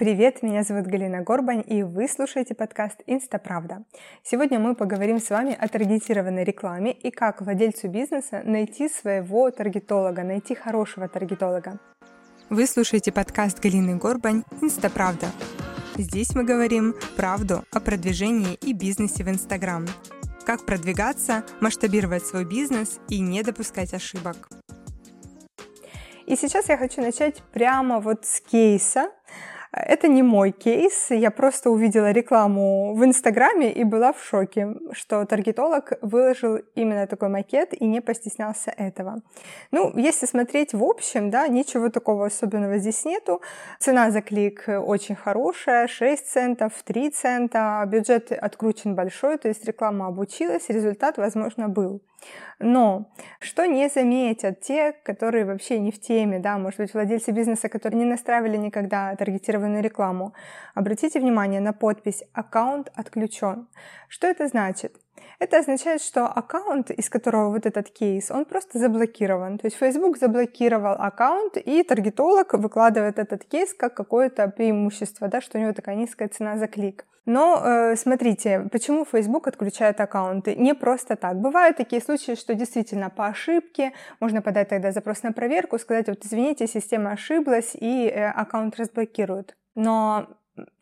[0.00, 3.84] Привет, меня зовут Галина Горбань, и вы слушаете подкаст «Инстаправда».
[4.22, 10.22] Сегодня мы поговорим с вами о таргетированной рекламе и как владельцу бизнеса найти своего таргетолога,
[10.22, 11.78] найти хорошего таргетолога.
[12.48, 15.26] Вы слушаете подкаст Галины Горбань «Инстаправда».
[15.98, 19.84] Здесь мы говорим правду о продвижении и бизнесе в Инстаграм.
[20.46, 24.48] Как продвигаться, масштабировать свой бизнес и не допускать ошибок.
[26.24, 29.10] И сейчас я хочу начать прямо вот с кейса,
[29.72, 35.24] это не мой кейс, я просто увидела рекламу в Инстаграме и была в шоке, что
[35.24, 39.22] таргетолог выложил именно такой макет и не постеснялся этого.
[39.70, 43.42] Ну, если смотреть в общем, да, ничего такого особенного здесь нету.
[43.78, 50.08] Цена за клик очень хорошая, 6 центов, 3 цента, бюджет откручен большой, то есть реклама
[50.08, 52.00] обучилась, результат, возможно, был.
[52.58, 57.68] Но что не заметят те, которые вообще не в теме, да, может быть, владельцы бизнеса,
[57.70, 59.14] которые не настраивали никогда
[59.60, 60.34] таргетированную рекламу,
[60.74, 63.68] обратите внимание на подпись «Аккаунт отключен».
[64.08, 64.96] Что это значит?
[65.38, 69.58] Это означает, что аккаунт, из которого вот этот кейс, он просто заблокирован.
[69.58, 75.58] То есть Facebook заблокировал аккаунт, и таргетолог выкладывает этот кейс как какое-то преимущество, да, что
[75.58, 77.04] у него такая низкая цена за клик.
[77.26, 80.56] Но э, смотрите, почему Facebook отключает аккаунты?
[80.56, 81.36] Не просто так.
[81.36, 86.24] Бывают такие случаи, что действительно по ошибке можно подать тогда запрос на проверку, сказать, вот
[86.24, 89.54] извините, система ошиблась, и э, аккаунт разблокируют.
[89.74, 90.26] Но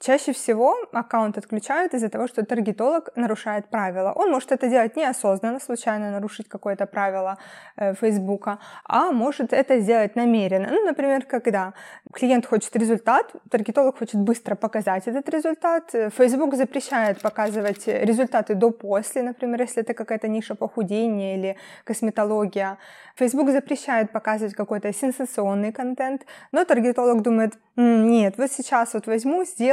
[0.00, 4.12] Чаще всего аккаунт отключают из-за того, что таргетолог нарушает правила.
[4.16, 7.36] Он может это делать неосознанно, случайно нарушить какое-то правило
[7.76, 10.68] э, Фейсбука, а может это сделать намеренно.
[10.70, 11.72] Ну, например, когда
[12.12, 19.62] клиент хочет результат, таргетолог хочет быстро показать этот результат, Facebook запрещает показывать результаты до-после, например,
[19.62, 22.78] если это какая-то ниша похудения или косметология.
[23.16, 29.67] Facebook запрещает показывать какой-то сенсационный контент, но таргетолог думает, нет, вот сейчас вот возьму, сделаю,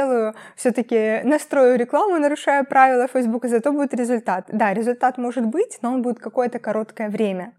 [0.56, 4.44] все-таки настрою рекламу, нарушая правила и зато будет результат.
[4.48, 7.52] Да, результат может быть, но он будет какое-то короткое время.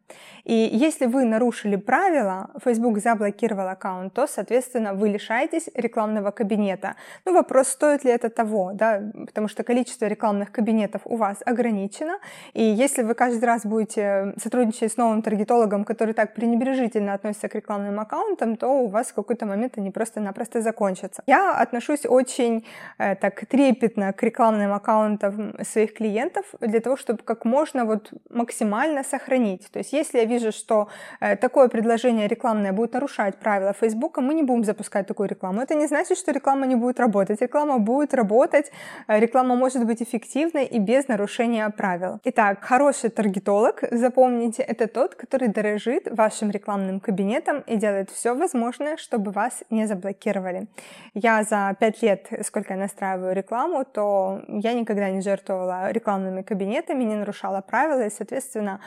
[0.48, 6.96] И если вы нарушили правила, Facebook заблокировал аккаунт, то, соответственно, вы лишаетесь рекламного кабинета.
[7.26, 12.20] Ну, вопрос, стоит ли это того, да, потому что количество рекламных кабинетов у вас ограничено,
[12.54, 17.56] и если вы каждый раз будете сотрудничать с новым таргетологом, который так пренебрежительно относится к
[17.56, 21.24] рекламным аккаунтам, то у вас в какой-то момент они просто-напросто закончатся.
[21.28, 27.46] Я отношусь очень э, так трепетно к рекламным аккаунтам своих клиентов для того, чтобы как
[27.46, 29.70] можно вот максимально сохранить.
[29.72, 30.88] То есть если я вижу, что
[31.20, 35.62] э, такое предложение рекламное будет нарушать правила Facebook, мы не будем запускать такую рекламу.
[35.62, 37.42] Это не значит, что реклама не будет работать.
[37.42, 38.72] Реклама будет работать,
[39.08, 42.20] э, реклама может быть эффективной и без нарушения правил.
[42.24, 48.98] Итак, хороший таргетолог, запомните, это тот, который дорожит вашим рекламным кабинетом и делает все возможное,
[48.98, 50.68] чтобы вас не заблокировали.
[51.14, 52.07] Я за пять лет,
[52.44, 58.10] сколько я настраиваю рекламу, то я никогда не жертвовала рекламными кабинетами, не нарушала правила, и,
[58.10, 58.80] соответственно,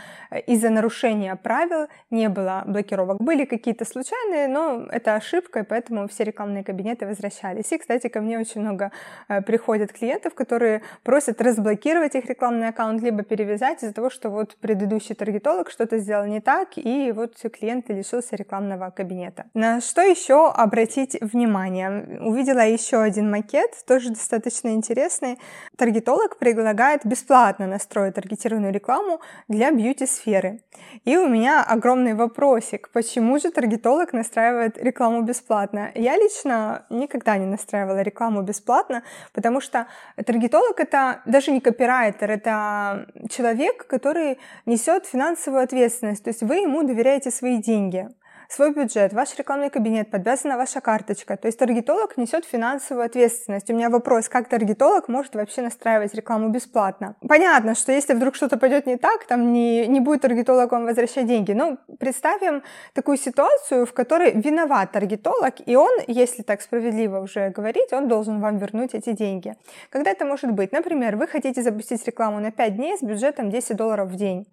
[0.47, 3.19] из-за нарушения правил не было блокировок.
[3.20, 7.72] Были какие-то случайные, но это ошибка, и поэтому все рекламные кабинеты возвращались.
[7.72, 8.91] И, кстати, ко мне очень много
[9.28, 14.56] э, приходят клиентов, которые просят разблокировать их рекламный аккаунт, либо перевязать из-за того, что вот
[14.56, 19.44] предыдущий таргетолог что-то сделал не так, и вот клиент лишился рекламного кабинета.
[19.54, 22.20] На что еще обратить внимание?
[22.20, 25.38] Увидела еще один макет, тоже достаточно интересный.
[25.76, 30.60] Таргетолог предлагает бесплатно настроить таргетированную рекламу для бьюти-сферы.
[31.04, 35.91] И у меня огромный вопросик, почему же таргетолог настраивает рекламу бесплатно?
[35.94, 39.87] Я лично никогда не настраивала рекламу бесплатно, потому что
[40.25, 46.82] таргетолог это даже не копирайтер, это человек, который несет финансовую ответственность, то есть вы ему
[46.82, 48.09] доверяете свои деньги
[48.52, 51.36] свой бюджет, ваш рекламный кабинет, подвязана ваша карточка.
[51.36, 53.70] То есть таргетолог несет финансовую ответственность.
[53.70, 57.14] У меня вопрос, как таргетолог может вообще настраивать рекламу бесплатно?
[57.26, 61.26] Понятно, что если вдруг что-то пойдет не так, там не, не будет таргетолог вам возвращать
[61.26, 61.52] деньги.
[61.52, 62.62] Но представим
[62.92, 68.41] такую ситуацию, в которой виноват таргетолог, и он, если так справедливо уже говорить, он должен
[68.41, 69.54] вам вернуть эти деньги.
[69.91, 70.72] Когда это может быть?
[70.72, 74.46] Например, вы хотите запустить рекламу на 5 дней с бюджетом 10 долларов в день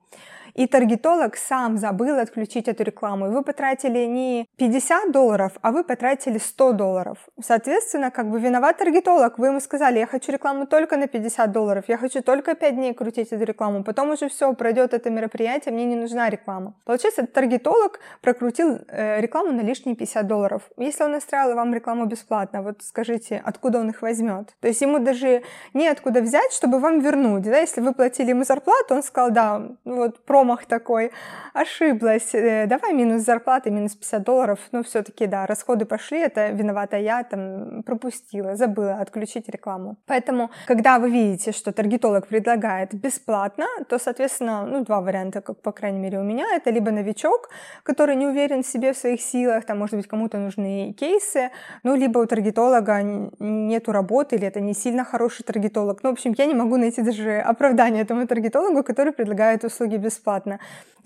[0.57, 5.83] и таргетолог сам забыл отключить эту рекламу, и вы потратили не 50 долларов, а вы
[5.83, 7.17] потратили 100 долларов.
[7.39, 11.85] Соответственно, как бы виноват таргетолог, вы ему сказали, я хочу рекламу только на 50 долларов,
[11.87, 15.85] я хочу только 5 дней крутить эту рекламу, потом уже все, пройдет это мероприятие, мне
[15.85, 16.73] не нужна реклама.
[16.85, 20.63] Получается, таргетолог прокрутил э, рекламу на лишние 50 долларов.
[20.77, 24.55] Если он настраивал вам рекламу бесплатно, вот скажите, откуда он их возьмет?
[24.59, 25.43] То есть ему даже
[25.75, 29.61] не откуда взять, чтобы вам вернуть, да, если вы платили ему зарплату, он сказал, да,
[29.85, 31.11] ну вот промо промах такой,
[31.53, 36.97] ошиблась, э, давай минус зарплаты, минус 50 долларов, ну все-таки да, расходы пошли, это виновата
[36.97, 39.95] я, там пропустила, забыла отключить рекламу.
[40.05, 45.71] Поэтому, когда вы видите, что таргетолог предлагает бесплатно, то, соответственно, ну два варианта, как по
[45.71, 47.49] крайней мере у меня, это либо новичок,
[47.83, 51.49] который не уверен в себе, в своих силах, там, может быть, кому-то нужны кейсы,
[51.83, 53.01] ну, либо у таргетолога
[53.39, 56.03] нету работы, или это не сильно хороший таргетолог.
[56.03, 60.36] Ну, в общем, я не могу найти даже оправдание этому таргетологу, который предлагает услуги бесплатно.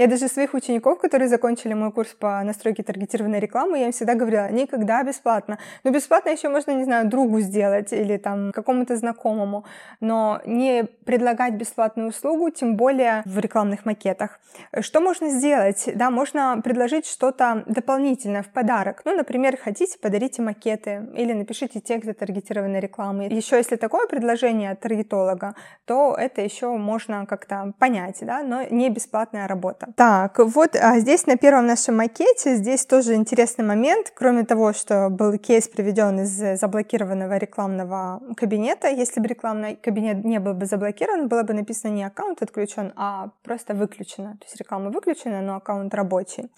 [0.01, 4.15] Я даже своих учеников, которые закончили мой курс по настройке таргетированной рекламы, я им всегда
[4.15, 5.59] говорила, никогда бесплатно.
[5.83, 9.63] Но бесплатно еще можно, не знаю, другу сделать или там какому-то знакомому,
[9.99, 14.39] но не предлагать бесплатную услугу, тем более в рекламных макетах.
[14.79, 15.89] Что можно сделать?
[15.93, 19.01] Да, можно предложить что-то дополнительное в подарок.
[19.05, 23.25] Ну, например, хотите, подарите макеты или напишите текст для таргетированной рекламы.
[23.25, 25.53] Еще если такое предложение от таргетолога,
[25.85, 28.89] то это еще можно как-то понять, да, но не
[29.21, 29.87] бесплатная работа.
[29.95, 35.09] Так, вот а здесь на первом нашем макете, здесь тоже интересный момент, кроме того, что
[35.09, 41.27] был кейс приведен из заблокированного рекламного кабинета, если бы рекламный кабинет не был бы заблокирован,
[41.27, 44.37] было бы написано не аккаунт отключен, а просто выключено.
[44.39, 46.49] То есть реклама выключена, но аккаунт рабочий.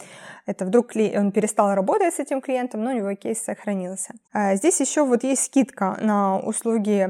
[0.46, 4.14] Это вдруг он перестал работать с этим клиентом, но у него кейс сохранился.
[4.32, 7.10] А здесь еще вот есть скидка на услуги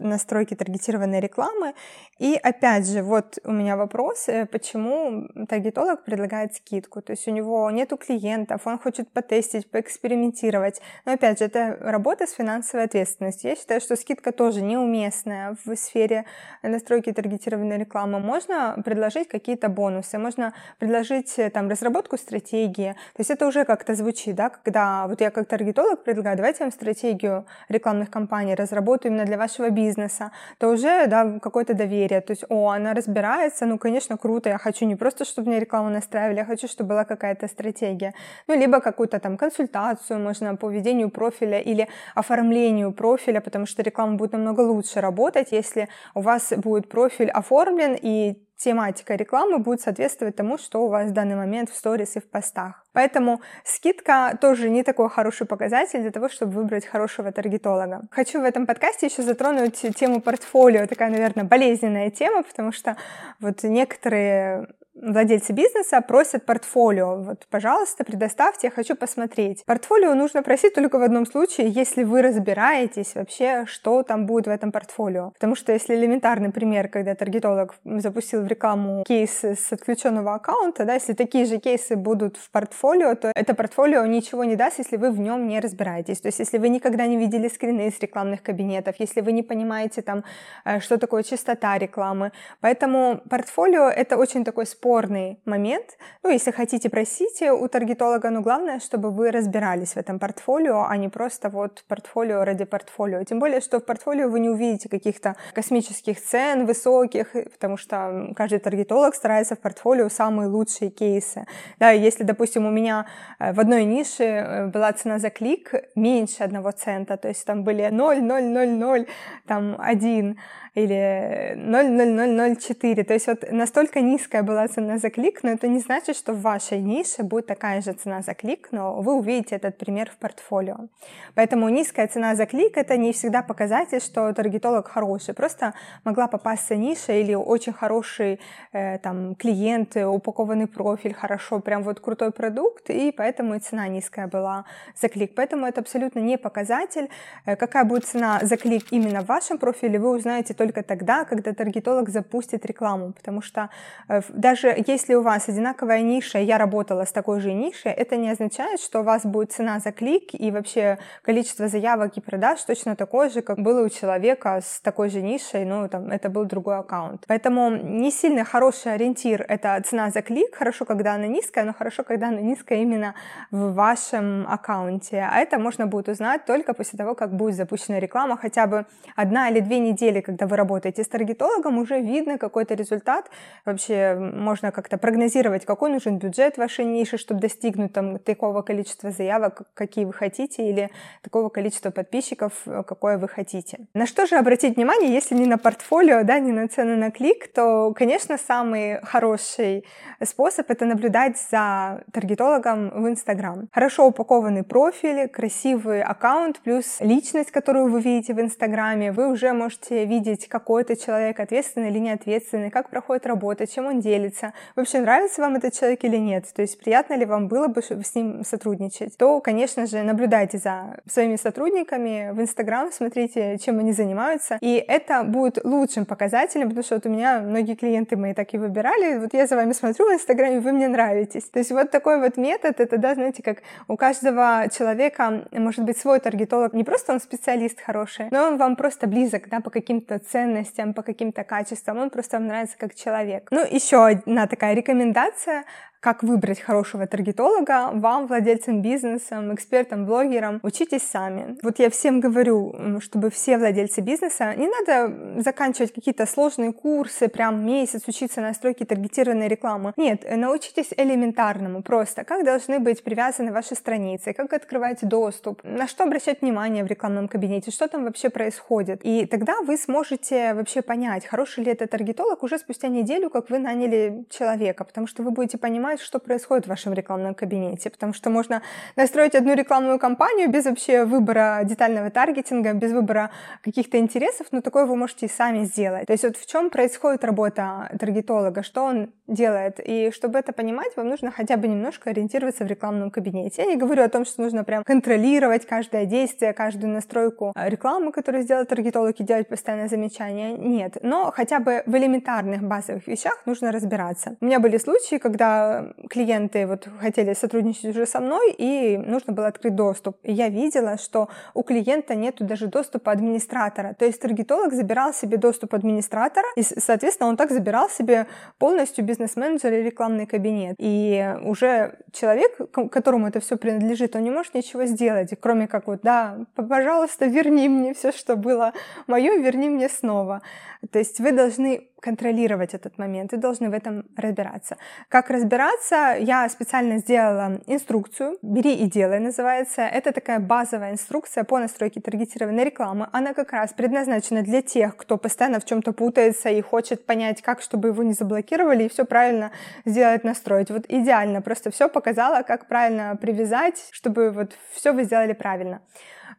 [0.00, 1.74] настройки таргетированной рекламы.
[2.18, 4.46] И опять же, вот у меня вопрос, э,
[4.94, 7.02] почему таргетолог предлагает скидку.
[7.02, 10.80] То есть у него нету клиентов, он хочет потестить, поэкспериментировать.
[11.04, 13.50] Но опять же, это работа с финансовой ответственностью.
[13.50, 16.24] Я считаю, что скидка тоже неуместная в сфере
[16.62, 18.20] настройки таргетированной рекламы.
[18.20, 22.92] Можно предложить какие-то бонусы, можно предложить э, там разработку стратегии.
[22.92, 26.72] То есть это уже как-то звучит, да, когда вот я как таргетолог предлагаю, давайте вам
[26.72, 32.20] стратегию рекламных кампаний разработаю именно для вашего бизнеса, то уже, да, какое-то доверие.
[32.20, 35.90] То есть, о, она разбирается, ну, конечно, круто, я хочу не просто, чтобы мне рекламу
[35.90, 38.14] настраивали, я хочу, чтобы была какая-то стратегия.
[38.48, 44.16] Ну, либо какую-то там консультацию можно по ведению профиля или оформлению профиля, потому что реклама
[44.16, 50.36] будет намного лучше работать, если у вас будет профиль оформлен и тематика рекламы будет соответствовать
[50.36, 52.84] тому, что у вас в данный момент в сторис и в постах.
[52.92, 58.02] Поэтому скидка тоже не такой хороший показатель для того, чтобы выбрать хорошего таргетолога.
[58.10, 62.96] Хочу в этом подкасте еще затронуть тему портфолио, такая, наверное, болезненная тема, потому что
[63.40, 67.16] вот некоторые владельцы бизнеса просят портфолио.
[67.16, 69.64] Вот, пожалуйста, предоставьте, я хочу посмотреть.
[69.66, 74.50] Портфолио нужно просить только в одном случае, если вы разбираетесь вообще, что там будет в
[74.50, 75.30] этом портфолио.
[75.32, 80.94] Потому что если элементарный пример, когда таргетолог запустил в рекламу кейсы с отключенного аккаунта, да,
[80.94, 85.10] если такие же кейсы будут в портфолио, то это портфолио ничего не даст, если вы
[85.10, 86.20] в нем не разбираетесь.
[86.20, 90.02] То есть если вы никогда не видели скрины из рекламных кабинетов, если вы не понимаете
[90.02, 90.24] там,
[90.64, 92.32] э, что такое частота рекламы.
[92.60, 95.96] Поэтому портфолио— это очень такой способ спорный момент.
[96.22, 100.96] Ну, если хотите, просите у таргетолога, но главное, чтобы вы разбирались в этом портфолио, а
[100.98, 103.24] не просто вот портфолио ради портфолио.
[103.24, 108.58] Тем более, что в портфолио вы не увидите каких-то космических цен высоких, потому что каждый
[108.58, 111.46] таргетолог старается в портфолио самые лучшие кейсы.
[111.78, 113.06] Да, если, допустим, у меня
[113.38, 117.64] э, в одной нише э, была цена за клик меньше одного цента, то есть там
[117.64, 119.06] были 0, 0, 0, 0,
[119.46, 120.36] там 1,
[120.74, 123.04] или 0,0004.
[123.04, 126.42] То есть вот настолько низкая была цена за клик, но это не значит, что в
[126.42, 130.88] вашей нише будет такая же цена за клик, но вы увидите этот пример в портфолио.
[131.34, 135.34] Поэтому низкая цена за клик— это не всегда показатель, что таргетолог хороший.
[135.34, 138.40] Просто могла попасться ниша или очень хороший
[138.72, 144.26] э, там, клиент, упакованный профиль, хорошо, прям вот крутой продукт, и поэтому и цена низкая
[144.26, 144.64] была
[145.00, 145.34] за клик.
[145.36, 147.08] Поэтому это абсолютно не показатель.
[147.46, 151.52] Э, какая будет цена за клик именно в вашем профиле, вы узнаете только тогда, когда
[151.52, 153.70] таргетолог запустит рекламу, потому что
[154.08, 158.30] э, даже если у вас одинаковая ниша, я работала с такой же нишей, это не
[158.30, 162.96] означает, что у вас будет цена за клик и вообще количество заявок и продаж точно
[162.96, 166.78] такое же, как было у человека с такой же нишей, ну, там, это был другой
[166.78, 167.24] аккаунт.
[167.26, 172.04] Поэтому не сильно хороший ориентир— это цена за клик, хорошо, когда она низкая, но хорошо,
[172.04, 173.14] когда она низкая именно
[173.50, 175.26] в вашем аккаунте.
[175.30, 179.48] А это можно будет узнать только после того, как будет запущена реклама, хотя бы одна
[179.50, 183.28] или две недели, когда вы вы работаете с таргетологом, уже видно какой-то результат.
[183.64, 189.62] Вообще можно как-то прогнозировать, какой нужен бюджет вашей ниши, чтобы достигнуть там такого количества заявок,
[189.74, 190.90] какие вы хотите, или
[191.22, 192.52] такого количества подписчиков,
[192.86, 193.78] какое вы хотите.
[193.94, 197.48] На что же обратить внимание, если не на портфолио, да, не на цену на клик,
[197.52, 199.84] то, конечно, самый хороший
[200.22, 203.68] способ это наблюдать за таргетологом в Инстаграм.
[203.72, 210.04] Хорошо упакованный профиль, красивый аккаунт, плюс личность, которую вы видите в Инстаграме, вы уже можете
[210.04, 215.00] видеть, какой это человек, ответственный или не ответственный, как проходит работа, чем он делится, вообще
[215.00, 218.44] нравится вам этот человек или нет, то есть приятно ли вам было бы с ним
[218.44, 224.74] сотрудничать, то, конечно же, наблюдайте за своими сотрудниками в Инстаграм, смотрите, чем они занимаются, и
[224.76, 229.18] это будет лучшим показателем, потому что вот у меня многие клиенты мои так и выбирали,
[229.18, 231.44] вот я за вами смотрю в Инстаграме, вы мне нравитесь.
[231.44, 233.58] То есть вот такой вот метод, это, да, знаете, как
[233.88, 238.76] у каждого человека может быть свой таргетолог, не просто он специалист хороший, но он вам
[238.76, 243.48] просто близок, да, по каким-то ценностям, по каким-то качествам, он просто вам нравится как человек.
[243.52, 245.64] Ну, еще одна такая рекомендация,
[246.04, 251.56] как выбрать хорошего таргетолога, вам, владельцам бизнеса, экспертам, блогерам, учитесь сами.
[251.62, 257.64] Вот я всем говорю, чтобы все владельцы бизнеса, не надо заканчивать какие-то сложные курсы, прям
[257.64, 259.94] месяц учиться на настройке таргетированной рекламы.
[259.96, 266.04] Нет, научитесь элементарному просто, как должны быть привязаны ваши страницы, как открывать доступ, на что
[266.04, 269.00] обращать внимание в рекламном кабинете, что там вообще происходит.
[269.04, 273.58] И тогда вы сможете вообще понять, хороший ли это таргетолог уже спустя неделю, как вы
[273.58, 278.14] наняли человека, потому что вы будете понимать, понимать, что происходит в вашем рекламном кабинете, потому
[278.14, 278.62] что можно
[278.96, 283.30] настроить одну рекламную кампанию без вообще выбора детального таргетинга, без выбора
[283.62, 286.06] каких-то интересов, но такое вы можете и сами сделать.
[286.06, 290.96] То есть вот в чем происходит работа таргетолога, что он делает, и чтобы это понимать,
[290.96, 293.62] вам нужно хотя бы немножко ориентироваться в рекламном кабинете.
[293.62, 298.42] Я не говорю о том, что нужно прям контролировать каждое действие, каждую настройку рекламы, которую
[298.42, 300.52] сделал таргетолог, и делать постоянное замечание.
[300.58, 304.36] Нет, но хотя бы в элементарных базовых вещах нужно разбираться.
[304.40, 305.73] У меня были случаи, когда
[306.10, 310.16] клиенты вот хотели сотрудничать уже со мной, и нужно было открыть доступ.
[310.22, 313.94] И я видела, что у клиента нету даже доступа администратора.
[313.98, 318.26] То есть таргетолог забирал себе доступ администратора, и, соответственно, он так забирал себе
[318.58, 320.76] полностью бизнес-менеджер и рекламный кабинет.
[320.78, 322.56] И уже человек,
[322.90, 327.68] которому это все принадлежит, он не может ничего сделать, кроме как вот, да, пожалуйста, верни
[327.68, 328.72] мне все, что было
[329.06, 330.42] мое, верни мне снова.
[330.90, 334.76] То есть вы должны контролировать этот момент, вы должны в этом разбираться.
[335.08, 336.16] Как разбираться?
[336.20, 339.80] Я специально сделала инструкцию «Бери и делай» называется.
[339.80, 343.08] Это такая базовая инструкция по настройке таргетированной рекламы.
[343.12, 347.62] Она как раз предназначена для тех, кто постоянно в чем-то путается и хочет понять, как,
[347.62, 349.50] чтобы его не заблокировали и все правильно
[349.86, 350.70] сделать, настроить.
[350.70, 355.80] Вот идеально, просто все показала, как правильно привязать, чтобы вот все вы сделали правильно.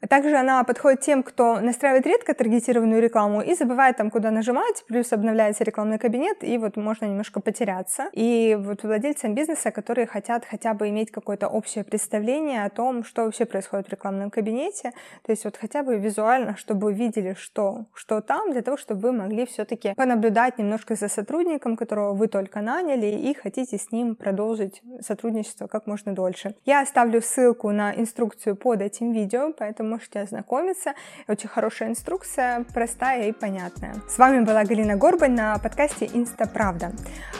[0.09, 5.11] Также она подходит тем, кто настраивает редко таргетированную рекламу и забывает там, куда нажимать, плюс
[5.13, 8.09] обновляется рекламный кабинет, и вот можно немножко потеряться.
[8.13, 13.23] И вот владельцам бизнеса, которые хотят хотя бы иметь какое-то общее представление о том, что
[13.23, 14.91] вообще происходит в рекламном кабинете,
[15.23, 19.01] то есть вот хотя бы визуально, чтобы вы видели, что, что там, для того, чтобы
[19.01, 24.15] вы могли все-таки понаблюдать немножко за сотрудником, которого вы только наняли, и хотите с ним
[24.15, 26.55] продолжить сотрудничество как можно дольше.
[26.65, 30.93] Я оставлю ссылку на инструкцию под этим видео, поэтому можете ознакомиться.
[31.29, 33.95] Очень хорошая инструкция, простая и понятная.
[34.09, 36.91] С вами была Галина Горбань на подкасте «Инстаправда».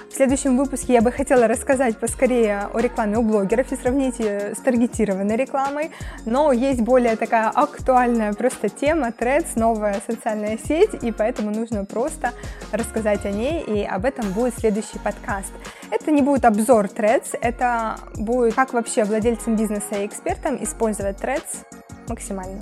[0.10, 4.56] В следующем выпуске я бы хотела рассказать поскорее о рекламе у блогеров и сравнить ее
[4.56, 5.92] с таргетированной рекламой,
[6.26, 12.32] но есть более такая актуальная просто тема, Threads, новая социальная сеть, и поэтому нужно просто
[12.72, 15.52] рассказать о ней, и об этом будет следующий подкаст.
[15.92, 21.66] Это не будет обзор Threads, это будет как вообще владельцам бизнеса и экспертам использовать Threads
[22.08, 22.62] максимально.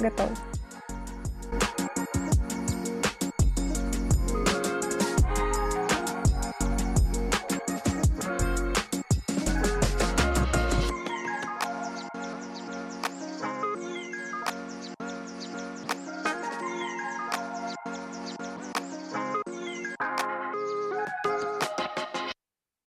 [0.00, 0.47] Готово.